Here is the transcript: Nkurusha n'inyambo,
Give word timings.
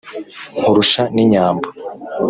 Nkurusha 0.57 1.03
n'inyambo, 1.15 1.67